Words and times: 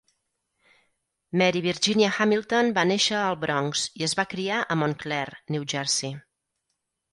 Mary 1.41 1.61
Virginia 1.65 2.09
Hamilton 2.15 2.73
va 2.79 2.87
néixer 2.93 3.19
al 3.19 3.37
Bronx 3.45 3.85
i 4.01 4.09
es 4.09 4.19
va 4.23 4.27
criar 4.35 4.65
a 4.77 4.81
Montclair 4.83 5.29
(New 5.57 5.71
Jersey). 5.77 6.19